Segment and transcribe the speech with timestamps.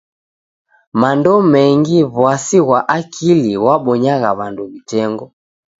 [0.99, 5.25] Mando mengi w'asi ghwa akili ghwabonyagha w'andu w'itengo.